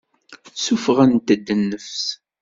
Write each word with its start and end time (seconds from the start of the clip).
Ssuffɣent-d 0.53 1.47
nnefs. 1.59 2.03